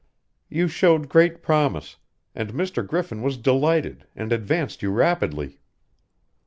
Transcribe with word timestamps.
"You 0.49 0.67
showed 0.67 1.09
great 1.09 1.43
promise, 1.43 1.97
and 2.33 2.53
Mr. 2.53 2.83
Griffin 2.83 3.21
was 3.21 3.37
delighted 3.37 4.07
and 4.15 4.33
advanced 4.33 4.81
you 4.81 4.89
rapidly. 4.89 5.59